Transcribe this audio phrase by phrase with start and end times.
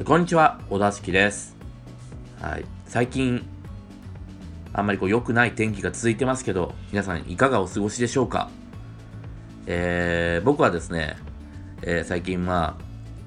[0.00, 1.54] こんにちは、小田敷です。
[2.40, 2.64] はい。
[2.86, 3.46] 最近、
[4.72, 8.50] あんまりこう良くない天気が続いてますけど、皆さんいかがお過ごしでしょうか？
[9.66, 11.16] えー、僕はですね、
[11.82, 12.82] えー最近まあ、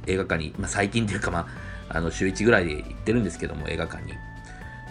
[0.08, 1.48] 映画館に、まあ最近というかま
[1.88, 4.14] あ、あの、週1ぐらいで行ってるんですけども、映画館に。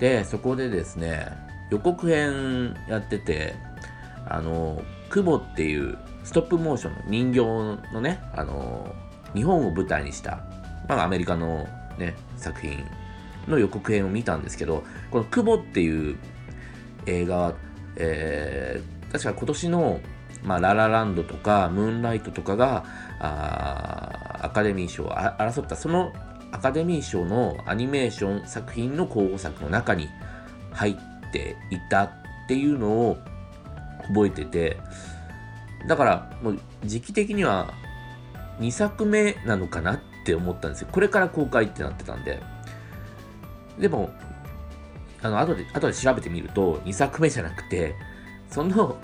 [0.01, 1.27] で、そこでですね、
[1.71, 3.57] 予告編やってて、
[4.27, 4.81] あの、
[5.11, 8.95] クボっていうストップモーションの人形のね、あの、
[9.35, 10.47] 日本を舞台にした、
[10.89, 11.67] まあアメリカの
[11.99, 12.85] ね、作品
[13.49, 16.17] の予告編を見たんですけど、このクボっていう
[17.07, 17.55] 映画は、
[17.97, 20.01] えー確か今年の、
[20.43, 22.85] まあ、ララランドとかムーンライトとかが
[23.21, 25.77] あアカデミー賞を争った。
[25.77, 26.13] その
[26.51, 30.09] アカデミー賞のアニメーション作品の候補作の中に
[30.73, 32.13] 入っていたっ
[32.49, 33.19] ていうのを
[34.09, 34.77] 覚えてて
[35.89, 37.75] だからもう時期的には
[38.61, 42.41] 2作目なのかなっって思ったんですよこれから公開ってなってたんで
[43.79, 44.11] でも
[45.23, 47.95] あの後で後で調べてみると2作目じゃなくて
[48.49, 48.99] その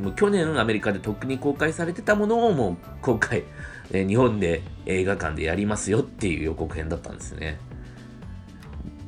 [0.00, 3.44] もう去年アメリカでとっくに公開されてたものをもう今回、
[3.92, 7.60] え日本で映画館でやりますよっていう予告編だったんですね。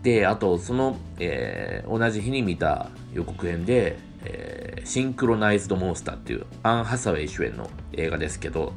[0.03, 8.73] で、あとその、えー同じ日に見た予告編で、えーシンクロナイズドモンスターっていうアン・ハサウェイ主演の映画ですけど、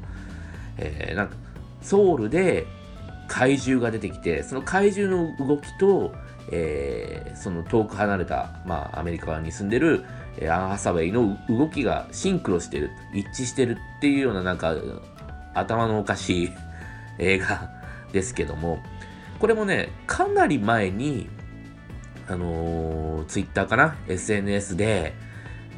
[0.77, 1.35] えーなんか
[1.81, 2.65] ソウルで
[3.29, 6.13] 怪獣が出てきてその怪獣の動きと、
[6.51, 10.03] えーその遠く離れた、まあ、アメリカに住んでる、
[10.41, 14.75] アン・ハサウェイの動きがシンクロしてる一致してるっていうようななんか
[15.53, 16.51] 頭のおかしい
[17.17, 17.69] 映画
[18.11, 18.83] ですけども
[19.39, 21.29] これもねかなり前に
[22.27, 25.13] あのー、ツイッターかな SNS で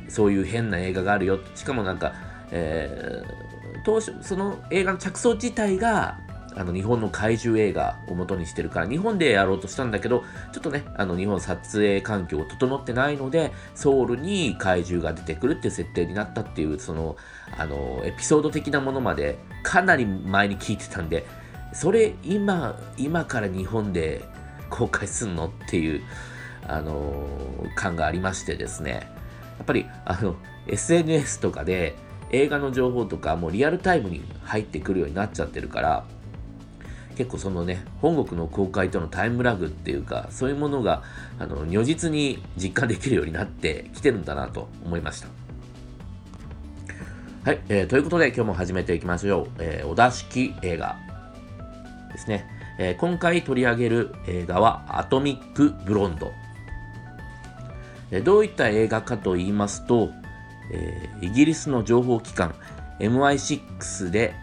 [0.07, 1.39] そういう変な映画があるよ。
[1.55, 2.13] しかもなんか、
[2.51, 3.51] えー
[3.83, 6.19] 当初その映画の着想自体が
[6.55, 17.15] あの日本の怪獣映画を元にしてるから日本でやろうとしたんだけどちょっとねあの日本撮影環境を整ってないのでソウルに怪獣が出てくるっていう設定になったっていうその
[17.57, 21.25] あのエピソード的なものまでかなり前に聞いてたんで
[21.73, 24.25] それ今今から日本で
[24.69, 26.01] 公開すんのっていう
[26.65, 27.27] あの
[27.75, 29.11] 感がありましてですね。
[29.57, 30.35] やっぱりあの
[30.67, 31.95] SNS とかで
[32.31, 36.05] 映画の情報とかもうリアルタイムに入ってくるようになっちゃってるから
[37.21, 41.03] 結構そのね本国の公開とのタイムラグっていうかそういうものが
[41.37, 45.27] あの如実に実感できるようになってきてるんだなと思いました。
[47.43, 50.97] はい、えーということで今日も始めていきましょう、えーお出しき映画
[52.11, 52.47] ですね、
[52.79, 56.31] えー今回取り上げる映画はアトミック・ブロンド。
[58.09, 60.09] えーどういった映画かと言いますと、
[60.71, 62.55] えーイギリスの情報機関
[62.99, 64.33] MI6 で、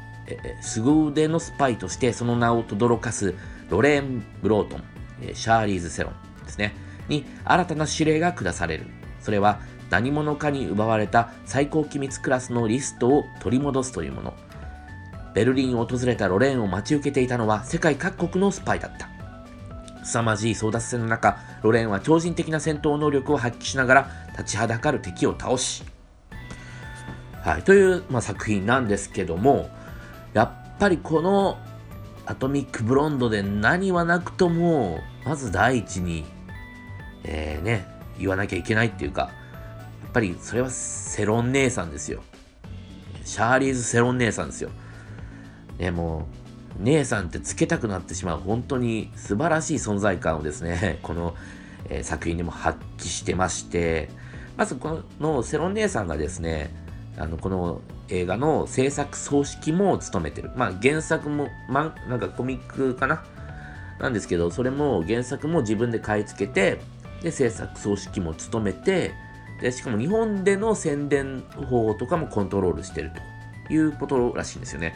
[0.63, 3.35] 凄腕のスパイとしてその名を轟かす
[3.71, 4.83] ロレーン・ブロートン、
[5.35, 6.75] シャーリーズ・セロンですね、
[7.09, 8.87] に新たな指令が下される。
[9.21, 14.35] それは何者かに奪われた最高機密クラスのリストを取り戻すというもの。
[15.35, 19.09] ベルリンを訪れたロレーンを待ち受けていたのは世界各国のスパイだった。
[20.05, 25.85] 凄まじい争奪戦の中、ロレーンは超人的な戦闘能力を発揮しながら立ちはだかる敵を倒し、
[27.43, 29.71] はい、という、まあ、作品なんですけども、
[30.39, 31.59] やっぱりこの
[32.25, 36.27] アトミック・ブロンドで何はなくとも、まず第一に、
[37.25, 37.89] えー、ね、
[38.21, 39.29] 言わなきゃいけないっていうか、や
[40.11, 42.23] っぱりそれはセロン姉さんですよ。
[43.25, 44.71] シャーリーズ・セロン姉さんですよ。
[45.77, 46.29] ね、も
[46.79, 51.35] う、姉さんってつけたくなってしまう、本当に素晴らしい存在感をですね、 この、
[51.89, 54.09] えー作品でも発揮してまして、
[54.57, 56.71] まずこのセロン姉さんがですね、
[57.17, 57.81] あの、この
[58.11, 60.51] 映画の制作総指揮も務めてる。
[60.57, 63.25] まあ原作も、ま、なんかコミックかな？
[64.01, 66.81] なんですけど、それも原作も自分で買い付けて、
[67.23, 69.13] で、制作総指揮も務めて、
[69.61, 73.11] で、しかも日本での宣伝法とかもコントロールしてる
[73.69, 74.95] ということらしいんですよね。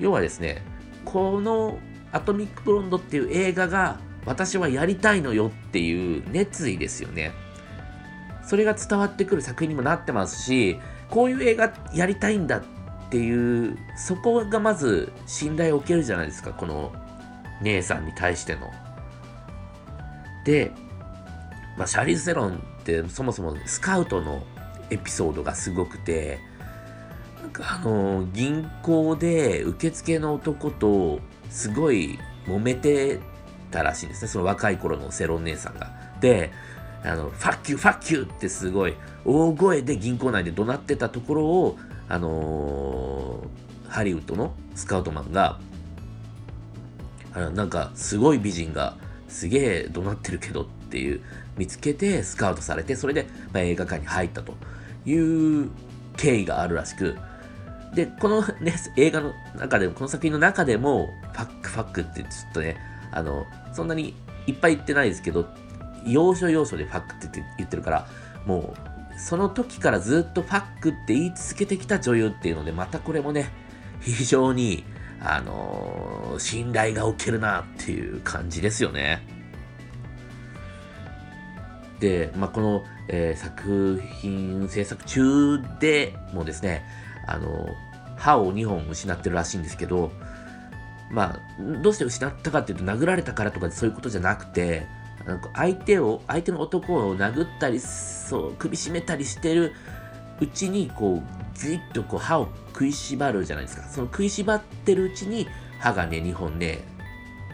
[0.00, 0.62] 要はですね、
[1.04, 1.78] この
[2.10, 7.30] アトミック・ブロンドっていう映画が私はやりたいのよっていう熱意ですよね。
[8.46, 10.78] それが伝わってくる作品にもなってますし、
[11.10, 12.62] こういう映画やりたいんだっ
[13.10, 16.92] ていう、そこがまず信頼を受けるじゃないですか、この
[17.62, 18.70] 姉さんに対しての。
[20.44, 20.72] で、
[21.76, 24.44] まあ、シャーリーズ・セロンってそもそもスカウトの
[24.90, 26.38] エピソードがすごくて、
[27.40, 31.20] なんかあの銀行で受付の男と
[31.50, 33.20] すごい揉めて
[33.70, 35.90] たらしいんですね、その若い頃のセロン姉さんが。
[36.20, 36.52] で、
[37.04, 41.78] あの、ファッキュー、ファッキューってすごい大声で銀行内で怒鳴ってたところを、
[42.08, 43.64] あのー
[43.94, 45.60] ハリウッドのスカウトマンが、
[47.32, 48.96] あのなんかすごい美人が
[49.28, 51.20] すげえ怒鳴ってるけどっていう
[51.56, 54.54] 見つけてスカウトされてそれで、まあ、映画館に入ったと
[55.06, 55.70] いう
[56.16, 57.16] 経緯があるらしく
[57.94, 62.76] でこのね映画の中でもこの作品の中でもファックファックってちょっとね
[63.12, 64.14] あのそんなに
[64.48, 65.46] いっぱい言ってないですけど
[66.06, 68.08] 要所要所でファックって言ってるから
[68.46, 68.74] も
[69.16, 73.50] うその時からずっとファックって言い続けてきた女優っていうのでまたこれもね
[74.00, 74.84] 非常に
[75.20, 79.26] あのー、信頼がおけるなっていう感じですよね。
[81.98, 86.84] で、まあ、この、えー、作品制作中でもですね、
[87.26, 87.68] あの、
[88.16, 90.12] 歯を2本失ってるらしいんですけど、
[91.10, 94.86] まあ、どうして失ったかっていうと、殴られたからとかそういうことじゃなくて、
[95.26, 99.72] なんか相手を、相手の男を殴ったり、そう、首絞めたりしてる
[100.40, 103.88] うちに、こう、ギュッとこう歯を食いしばるじゃないですか。
[103.88, 105.46] その食いしばってるうちに、
[105.78, 106.80] 歯がね、2本ね、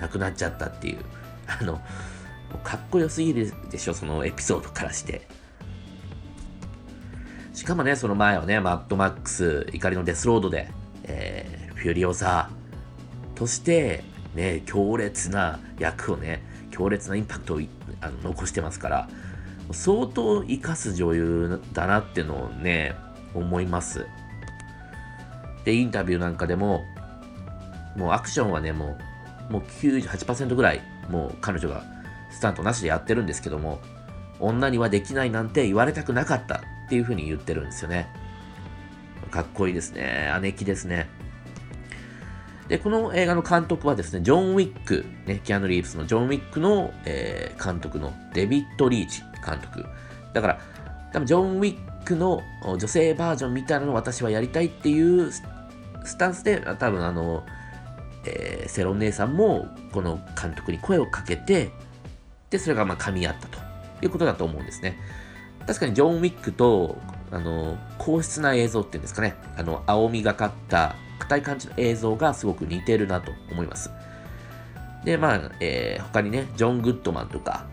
[0.00, 0.98] なくなっちゃったっていう。
[1.46, 1.80] あの、
[2.64, 5.28] かっこよすぎるでしょ、そのエピソードからして。
[7.54, 10.70] しかもね、その前はね、マッドマックス、怒りのデスロードで、
[11.04, 14.02] えー、フュリオサーとして、
[14.34, 17.60] ね、強烈な役をね、強烈なインパクトを
[18.00, 19.08] あの残してますから、
[19.72, 22.94] 相当生かす女優だなっていうのをね、
[23.34, 24.06] 思います。
[25.64, 26.84] で、インタビューなんかでも、
[27.96, 28.96] もうアクションはね、も
[29.48, 31.84] う、もう98%ぐらい、もう彼女が
[32.30, 33.80] スタントなしでやってるんですけども、
[34.38, 38.08] 女にはできないなんて言われたくなかったっていう風に言ってるんですよね。
[39.30, 40.32] かっこいいですね。
[40.40, 41.08] 姉貴ですね。
[42.70, 49.84] で、この映画の監督はですね、ジョン・ウィック、ね、キアヌ・リーブスのジョン・ウィックの、えー、監督のデビッド・リーチ監督。
[50.32, 50.60] だから、
[51.12, 55.42] 多分ジョン・ウィックの女性バージョンみたいなのを私はやりたいっていうス
[56.16, 57.44] タンスで、多分あの、
[58.24, 61.72] えー、セロン姉さんもこの監督に声をかけて、
[62.50, 63.58] で、それがまあ噛み合ったと
[64.00, 64.96] いうことだと思うんですね。
[65.66, 66.98] 確かにジョン・ウィックと、
[67.32, 73.90] あの、硬質な映像っていうんですかね、あの、青みがかった硬い感じの映像がすごく似てるなと思います。
[75.04, 77.66] で、まあ、えー、他にね、ジョン・グッドマンとか、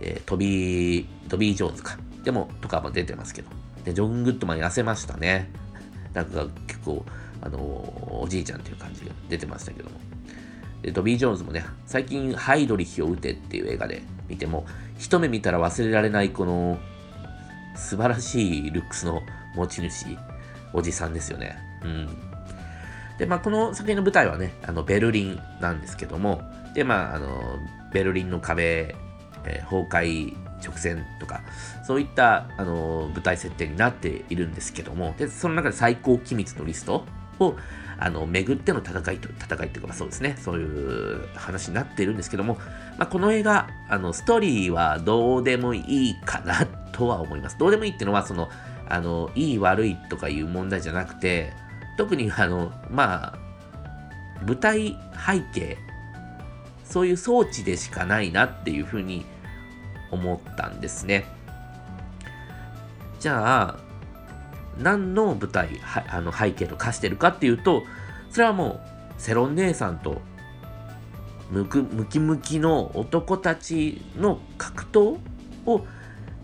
[0.00, 3.50] えー、トビー、トビー・ジョーンズか、でも、とかも出てますけど、
[3.84, 5.50] で、ジョン・グッドマン痩せましたね。
[6.14, 7.04] なんか結構、
[7.40, 10.00] あのおじいちゃんっていう感じが出てましたけども。
[10.82, 14.66] で、トビー・ジョーンズもね、最近、ハイドリヒを撃てっていう映画で見ても、
[14.98, 16.78] 一目見たら忘れられないこの
[17.76, 19.22] 素晴らしいルックスの
[19.54, 20.06] 持ち主、
[20.72, 21.56] おじさんですよね。
[21.84, 22.27] うん。
[23.18, 26.42] で、まあ、この作品の舞台はね、あの、ベルリンなんですけども、
[26.74, 27.58] で、まあ、あの、
[27.92, 28.94] ベルリンの壁、
[29.44, 31.42] えー、崩壊直前とか、
[31.84, 37.04] そういった、あの、舞台設定になっているんですけども、で、その中で最高機密のリスト
[37.40, 37.56] を、
[37.98, 42.58] あの、巡っての戦いと、戦いっていうか、そうですね、そういう話になっているんですけども、
[42.98, 47.58] まあ、この映画、あの、ストーリーはどうでもいいかなとは思います。
[47.58, 48.48] どうでもいいっていうのは、その、
[48.88, 51.52] あの、いい悪いとかいう問題じゃなくて、
[51.98, 53.38] 特にあの、まあ、
[54.46, 54.96] 舞台
[55.26, 55.76] 背景、
[56.84, 59.26] そういう装置でしかないなっていうふうに
[60.12, 61.26] 思ったんですね。
[63.18, 63.78] じゃあ、
[64.78, 65.68] 何の舞台、
[66.08, 67.82] あの背景と化してるかっていうと、
[68.30, 68.80] それはも
[69.18, 70.22] う、セロン姉さんと、
[71.50, 75.18] ムクムキムキの男たちの格闘
[75.66, 75.84] を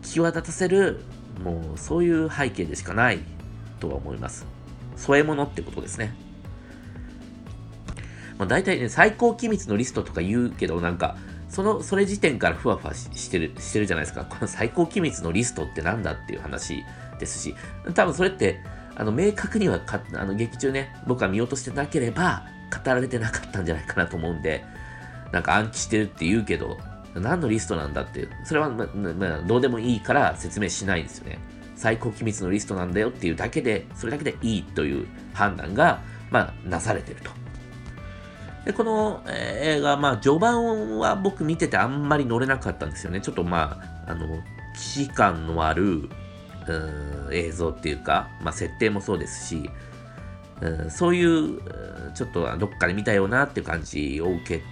[0.03, 1.05] 際立たせる、
[1.45, 3.21] もうそういう背景でしかない
[3.79, 4.64] とは思います。
[4.97, 6.15] 添え物ってことですね。
[8.39, 11.17] まあ、大体ね、最高機密のリストとか言うけど、なんか、
[11.49, 14.25] その、それ時点からふわふわしてる、してるじゃないですか。
[14.25, 16.83] この最高機密のリストってなんだっていう話
[17.21, 17.55] ですし、
[17.95, 18.61] 多分それって、
[18.97, 24.65] あの、明確にはか、あの、劇中ね、僕は見落としてなければ、語られてなかったんじゃないかなと思うんで、
[25.33, 26.79] なんか暗記してるって言うけど、
[27.15, 31.39] 何のリストなんだって、それは、ま、ま、どうでもいいから説明しないんですよね。
[31.85, 36.01] 最高機密のリストなんだよっていうだけで、それだけでいいという判断が、
[36.31, 37.31] まあ、なされてると。
[38.65, 43.21] で、この、映画、まあ、序盤は僕見ててあんまり乗れなかったんですよね。
[43.21, 44.27] ちょっとまあ、あの、
[44.75, 46.09] 既視感のある、
[47.31, 49.69] 映像っていうか、まあ、設定もそうですし、
[50.63, 51.61] うん、そういう、
[52.15, 54.63] ちょっとどっかで見たようなっていう感じを受け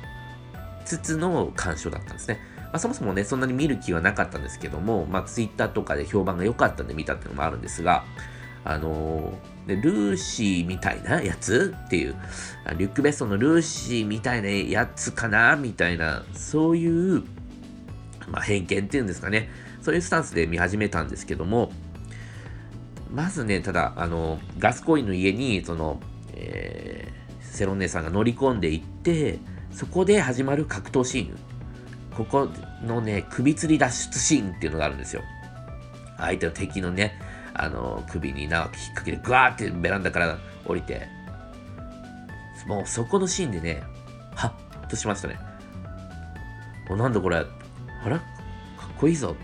[0.87, 2.39] つつの鑑賞だったんですね。
[2.73, 8.05] まあ、そもそもね、そんなに見る気はなかったんですけども、まあ、ツイッターとかで評判が良かったんで見たっていうのもあるんですが、
[8.65, 12.17] あのー、でルーシーみたいなやつっていう、
[12.79, 17.23] リュック・ベッソンのルーシーみたいなやつかなみたいな、そういう、
[18.29, 19.51] まあ、偏見っていうんですかね。
[19.83, 21.71] そういうスタンスで見始めたんですけども、
[23.13, 26.01] まずね、ただ、あの、ガスコインの家に、その、
[26.33, 29.39] えー、セロン姉さんが乗り込んでいって、
[29.73, 31.52] そこで始まる格闘シーン。
[32.17, 32.49] ここ
[32.85, 35.23] のね、首吊り脱出シーンっていうのがあるんですよ。
[36.19, 37.19] 相手の敵のね、
[37.55, 41.09] あの、首に縄を引っ掛けて、グワーってベランダから降りて、
[42.67, 43.83] もうそこのシーンでね、
[44.35, 44.49] は
[44.87, 45.39] っとしましたね。
[46.89, 48.25] もうなんだこれ、あらか
[48.89, 49.37] っこいいぞ。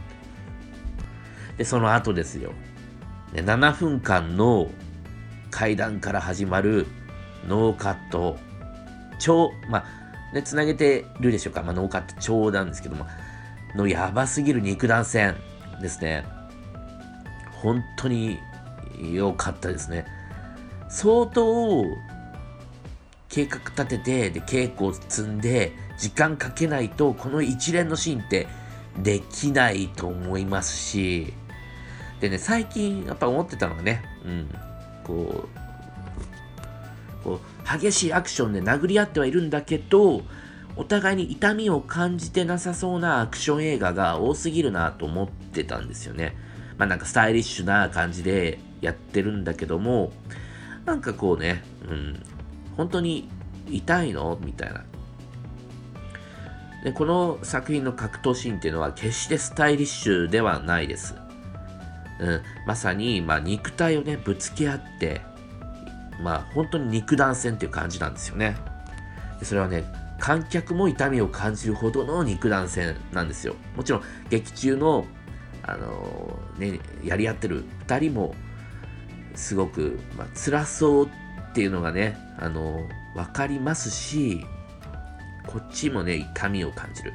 [1.56, 2.52] で、その後ですよ。
[3.32, 4.70] ね、7分間の
[5.50, 6.86] 階段から始まる
[7.46, 8.38] ノーカット、
[9.18, 9.84] 超、まあ、
[10.32, 11.62] ね、つなげてるでしょうか。
[11.62, 13.06] まあ、ノーカット超なんですけども、
[13.74, 15.36] のやばすぎる肉弾戦
[15.80, 16.24] ですね。
[17.62, 18.38] 本当に
[19.00, 20.06] 良かったですね。
[20.88, 21.84] 相当
[23.28, 28.46] 計画立てて、で、稽古を積んで、時間かけないと、この一連のシーンって
[29.02, 31.34] できないと思いますし、
[32.20, 34.48] でね、最近やっぱ思ってたのがね、うん、
[35.04, 35.48] こ
[37.20, 40.22] う、こう、激しいアクションで殴り合ってはいるんだけど、
[40.76, 46.36] お互いに痛みを感じてなさそうなアクション映画が多すぎるなと思ってたんですよね。
[46.78, 50.12] まあなんかスタイリッシュな感じでやってるんだけども、
[50.84, 52.22] なんかこうね、うん、
[52.76, 53.28] 本当に
[53.68, 54.38] 痛いの？
[54.40, 54.84] みたいな。
[56.84, 61.16] で、この作品の格闘シーンっていうのは決してスタイリッシュではないです。
[62.20, 65.20] うん、まさに、まあ、肉体をね、ぶつけ合って、
[66.20, 68.56] まあ、本当に肉弾戦っていう感じなんですよね。
[69.38, 69.84] でそれはね、
[70.18, 73.54] 観客も痛みを感じるほどの肉弾戦なんですよ。
[73.76, 75.06] もちろん、劇中の、
[75.62, 78.34] あのー、ね、やり合ってる2人も、
[79.34, 81.08] すごく、まあ、辛そうっ
[81.54, 84.44] ていうのがね、あのー、わかりますし、
[85.46, 87.12] こっちもね、痛みを感じる。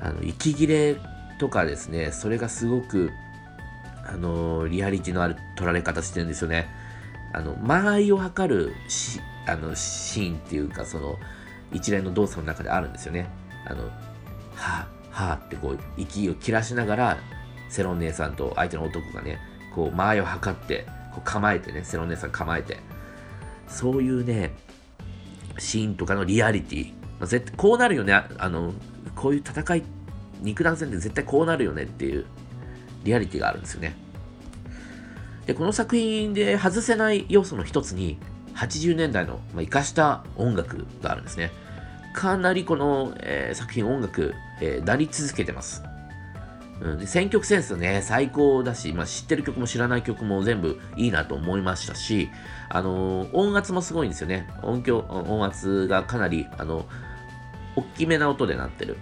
[0.00, 0.96] あの、息切れ
[1.38, 3.10] とかですね、それがすごく、
[4.04, 6.68] あのリアリティのある撮られ方してるんですよね。
[7.32, 11.18] あの、間合いを測るし、あの、シーンっていうか、その、
[11.72, 13.28] 一連の動作の中であるんですよね。
[13.66, 13.84] あの、
[14.54, 17.18] はぁ、はぁってこう、息を切らしながら、
[17.68, 19.38] セロン姉さんと相手の男がね、
[19.74, 22.78] こう、間合いを測って、こう構えてね、セロン姉さん構えて、
[23.68, 24.52] そういうね、
[25.58, 28.74] シーンとかのリアリティ、まあ、絶対こうなるよね、あの、
[29.14, 29.82] こういう戦い、
[30.40, 32.26] 肉弾戦って絶対こうなるよねっていう
[33.04, 33.94] リアリティがあるんですよね。
[35.46, 38.18] で、この作品で外せない要素の一つに、
[38.54, 41.50] 80年代の、まあ、生かした音楽があるんですね。
[42.12, 45.82] かなりこの、えー、作品音楽、えー、なり続けてます。
[46.80, 52.28] うん、で選曲センスね、最高だし、まあ、知ってる曲も知らない曲も全部いいなと思いましたし、
[52.68, 54.48] あのー、音圧もすごいんですよね。
[54.62, 56.86] 音響、音圧がかなり、あの、
[57.76, 58.96] 大きめな音でなってる。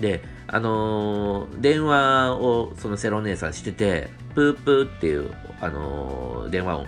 [0.00, 6.86] で、あのー、電話をそのセロ姉さんしてて、プープーっていう、あのー、電話音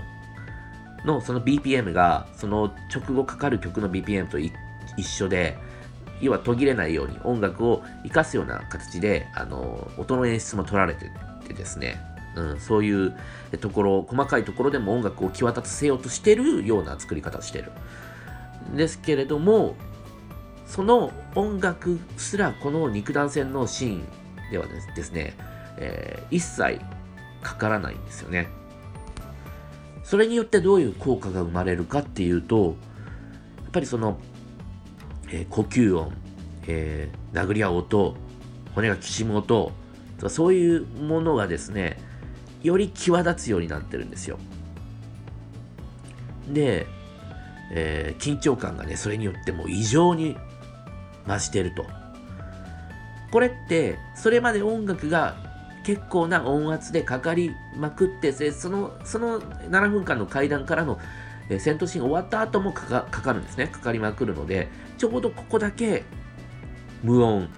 [1.04, 4.52] のその BPM が、その直後かかる曲の BPM と一
[5.02, 5.56] 緒で、
[6.20, 11.10] 要は途切れないように音楽を活かすような形で、あのー、音の演出も取られて
[11.48, 11.98] てですね、
[12.36, 13.16] うん、そういう
[13.60, 17.72] ところ、細かいところでも音楽を際立たせようとしてるような作り方をしてる。
[18.76, 19.74] ですけれども、
[20.66, 24.06] その音楽すらこの肉弾戦のシーン
[24.50, 25.34] ではですね、
[25.78, 26.78] えー、一切
[27.42, 28.48] かからないんですよね。
[30.02, 32.76] それによってどういう効果が生まれるかっていうと、
[33.62, 34.18] やっぱりその、
[35.30, 36.12] えー、呼吸音、
[36.66, 38.16] えー、殴り合う音、
[38.74, 39.72] 骨がきしむ音、
[40.28, 41.98] そういうものがですね、
[42.62, 44.38] より際立つようになってるんですよ。
[46.48, 46.86] で、
[47.70, 50.36] えー、緊張感がね、それによっても異常に
[51.26, 51.84] 増してると。
[53.30, 55.36] これって、それまで音楽が
[55.88, 61.00] 結構な音圧でかかりまくって、その、その7分間の階段からの
[61.48, 63.68] 戦闘シーン終わった後もかかるんですね。
[63.68, 64.68] かかりまくるので、
[64.98, 66.04] ちょうどここだけ
[67.02, 67.48] 無音っ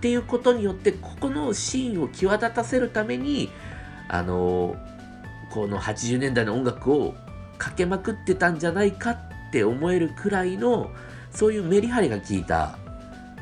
[0.00, 3.48] ていうことによって、ここのシーンを際立たせるために、
[4.06, 4.76] あの
[5.50, 7.14] この80年代の音楽を
[7.56, 9.18] かけまくってたんじゃないかっ
[9.50, 10.90] て思えるくらいの、
[11.30, 12.76] そういうメリハリが効いた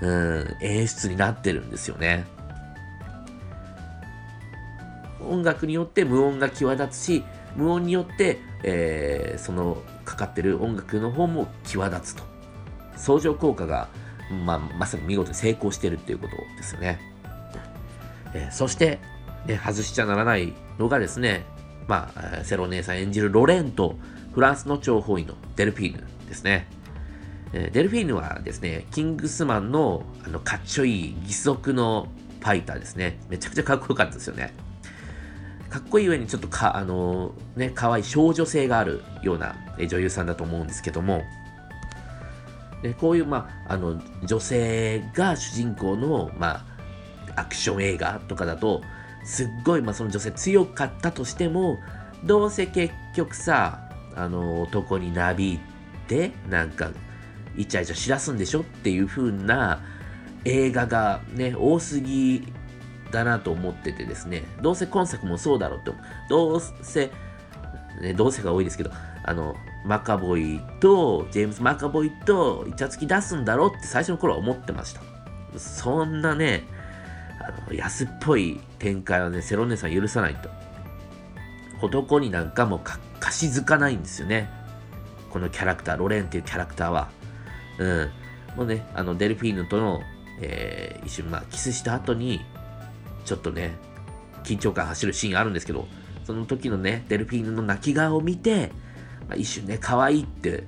[0.03, 2.27] うん、演出になってるんですよね。
[5.31, 7.25] 音楽によって無音が際立つし、
[7.57, 12.23] 無音によって、えー、そのかかってる音楽の方も際立つと。
[12.97, 13.89] 相乗効果が、
[14.45, 17.01] まあ、まさに見事に成功してるっていうことですよね。
[18.35, 18.99] えー、そして、
[19.47, 21.45] ね、外しちゃならないのがですね、
[21.89, 23.97] まあ、セロ姉さん演じるロレンと
[24.33, 26.69] フランスの諜報員のデルフィーヌですね。
[27.53, 32.09] デルフィーヌはですね、キングスマンのあのかっちょいい義足の
[32.41, 33.19] ファイターですね。
[33.29, 34.53] めちゃくちゃかっこよかったですよね。
[35.71, 39.57] かっこいい上にちょっとか、あのー、ね、可愛い少女性があるような
[39.89, 41.23] 女優さんだと思うんですけども、
[42.83, 46.65] でこういう、まあ、あの女性が主人公の、ま
[47.35, 48.83] あ、アクション映画とかだと
[49.25, 51.79] すっごい、まあ、その女性強かったとしても
[52.25, 53.81] どうせ結局さ
[54.15, 55.61] あの男になびい
[56.09, 56.91] てなんか
[57.57, 59.81] イチャイチャしだすんでしょっていう風な
[60.45, 62.53] 映画がね多すぎ
[63.11, 65.93] だなと思っててですねどうせ今作もそうだろうって
[66.29, 67.11] どうせ、
[68.01, 68.91] ね、どうせが多いですけど
[69.25, 75.01] あのマカボイとジェームズ・マカボイとイチャつき出すんだろうって最初の頃は思ってました。
[75.59, 76.65] そんなね
[77.41, 80.51] あの安っぽい展開はねセロネさん許さないと。
[81.83, 84.51] 男になんかもか貸し付かないんですよね。
[85.31, 87.09] このキャラクターロレンっていうキャラクターは。
[87.79, 88.11] うん。
[88.57, 90.01] もうねあのデルフィーヌとの、
[90.41, 92.41] えー、一瞬まあキスした後に
[93.27, 93.77] ちょっとね
[94.45, 95.87] 緊張感走るシーンあるんですけど
[96.25, 98.73] その時のねデルフィーヌの泣き顔を見て
[99.29, 100.65] まあ、一瞬ね、可愛いって、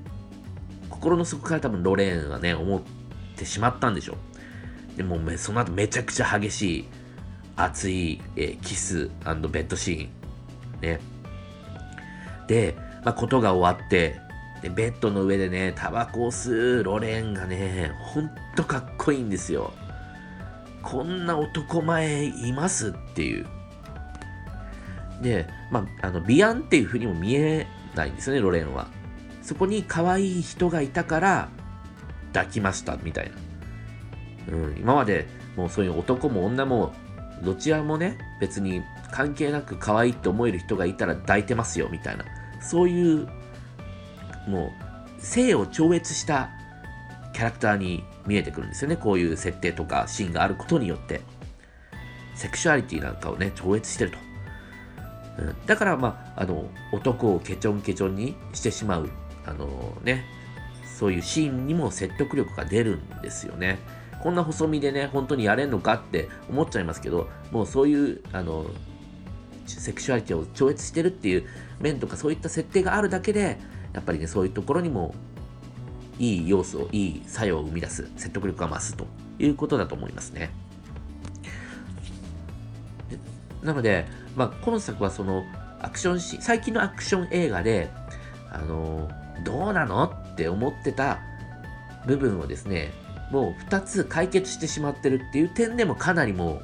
[0.91, 2.83] 心の底から多分ロレーンはね、思っ
[3.37, 4.15] てしまったんでしょ
[4.95, 4.97] う。
[4.97, 6.89] でも、その後めちゃくちゃ激しい、
[7.57, 10.81] 熱い、えー、キスベッドシーン。
[10.81, 11.01] ね。
[12.49, 14.21] で、まあ、ことが終わって、
[14.63, 19.73] で、ベッドの上でね、タバコを吸うロレンがね、ほんとかっこいいんですよ。
[20.83, 22.91] こんな男前います？
[22.91, 23.47] っていう。
[25.23, 28.87] で、まあ、あの、ビアンっていう風にも見えないんですよね、ロレンは。
[29.43, 31.49] そこに可愛い人がいたから
[32.33, 33.31] 抱きましたみたい
[34.49, 34.55] な。
[34.55, 36.93] うん、今までもうそういう男も女も
[37.43, 42.25] どちらもね、別に関係なく可愛いって思える人がいたら抱いてますよみたいな。
[42.61, 43.29] そういう、
[44.49, 44.73] も
[45.19, 46.51] う、性を超越した
[47.39, 48.97] キャラクターに見えてくるんですよね。
[48.97, 51.21] こういう設定とかシーンがあることによって。
[52.35, 54.19] セクシュアリティなんかをね、超越してると。
[55.39, 59.09] うん、だから、まあ、あの、男をケチョンケチョンにしてしまう、
[59.47, 60.25] あのね、
[60.99, 63.79] そういうシーンにも説得力が出るんですよね。
[64.21, 68.67] こんな細身でね、本当にやれんのかって思っちゃいますけど、もうそういう、あの、
[69.65, 71.47] セクシュアリティを超越してるっていう
[71.79, 73.59] 面とかそういった設定があるだけで、
[73.93, 75.15] やっぱりね、そういうところにも
[76.19, 79.07] いい要素、いい作用を生み出す、説得力が増すと
[79.39, 80.51] いうことだと思いますね。
[83.63, 85.45] なので、まあ、今作はその
[85.81, 87.91] アクションシ最近のアクション映画で、
[88.51, 89.09] あの
[89.45, 91.21] どうなのって思ってた
[92.07, 92.93] 部分をですね、
[93.31, 96.63] もう2つ解決してしまってるっていう点でもかなりもう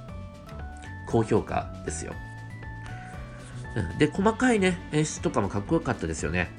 [1.06, 2.14] 高評価ですよ。
[3.98, 6.50] で、細かいね、演出とかもかっこよかったですよね。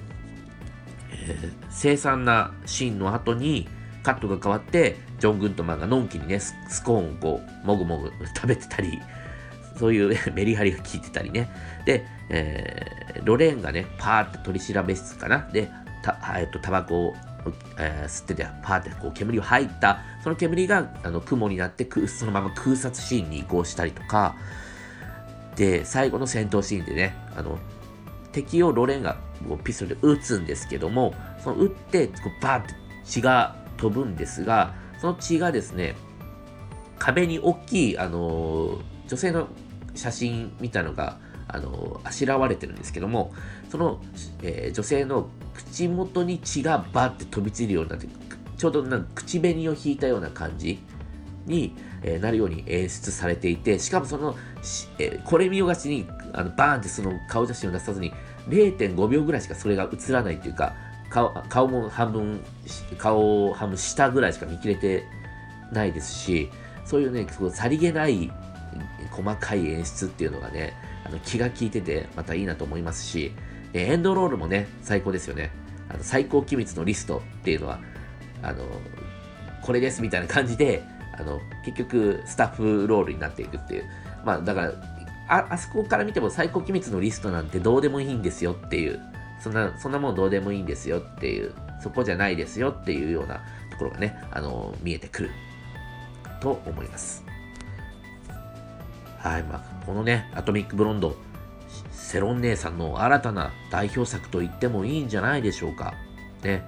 [1.27, 3.67] えー、凄惨なシーンの後に
[4.03, 9.01] カットが変わって、ジョン・グントマンがのんきにね、スコーンをこう、もぐもぐ食べてたり、
[9.77, 11.49] そういう メリハリが効いてたりね。
[11.85, 15.47] で、えー、ロレーンがね、パーって取り調べ室かな。
[15.51, 15.69] で、
[16.03, 17.15] た、えっと、タバコを、
[17.79, 24.35] えー、吸ってて、パーってこう煙を吐いた、その煙があの雲になってそのまま空撮シーンに移行したりとか、
[25.55, 27.57] で、最後の戦闘シーンでね、あの、
[28.31, 29.17] 敵をロレンが
[29.47, 35.95] こうピストルで撃つんですけども、その撃って、こうバーって血が飛ぶんですが、その血がですね、
[36.97, 39.47] 壁に大きい、あのー、女性の
[39.95, 41.17] 写真みたいのが
[41.47, 43.33] あのあしらわれてるんですけども
[43.69, 44.01] その、
[44.41, 48.07] えー、女性の口元に血がバッて飛び散るようになって
[48.57, 50.79] ちょうどなんか口紅を引いたような感じ
[51.45, 54.35] に、えー、なるように演出されていてしかもその、
[54.97, 58.11] えー、これ見よがしにあのバーンってその顔写真を出さずに
[58.47, 60.75] 0.5秒ぐらいしかそれが映らないというか
[61.09, 62.43] 顔顔も半分
[62.97, 65.03] 顔を半分下ぐらいしか見切れて
[65.71, 66.49] ないですし
[66.85, 68.31] そういうねさりげない
[69.11, 70.73] 細かい演出っていうのがね、
[71.05, 73.31] あの気が利いててまたいいなと思いますし、
[73.73, 75.51] エンドロールもね、最高ですよね。
[75.89, 77.79] あの最高機密のリストっていうのは、
[78.41, 78.65] あの、
[79.61, 80.83] これですみたいな感じで、
[81.17, 83.85] あの、結局スタッフロールになっていくっていう。
[84.25, 84.73] まあだから、
[85.27, 88.99] あ、あそこから見ても最高機密のリストなんてどうでもいいんですよっていう、
[89.39, 95.31] そんな、そんなもんどうでもいいんですよっていう、そこじゃないですよっていうようなところがね、あの、見えてくる
[96.39, 97.23] と思います。
[99.19, 101.15] はい、まあ、このね、アトミックブロンド、
[101.91, 105.95] セロン姉さんの新たな代表作と言ってもいいんじゃないでしょうか。
[106.43, 106.63] ね。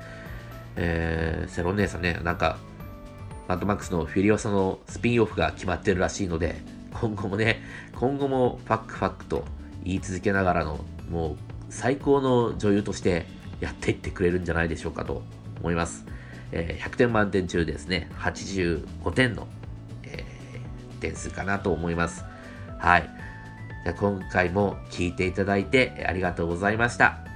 [0.76, 2.58] えー、セロン姉さんね、なんか、
[3.48, 6.56] マッドマックスのフュリオサのスピンオフが決まってるらしいので、
[7.00, 7.62] 今後もね、
[7.96, 9.46] 今後もファックファックと
[9.84, 10.80] 言い続けながらの、
[11.10, 11.38] もう
[11.70, 13.26] 最高の女優として
[13.60, 15.22] やっていってくれるんじゃないでしょうかと
[15.60, 16.06] 思います。
[16.52, 19.48] えー、100点満点中ですね、85点の、
[20.04, 22.24] えー、点数かなと思います。
[22.80, 23.10] はい。
[23.84, 27.27] じゃ今回も聞いていただいてありがとうございました。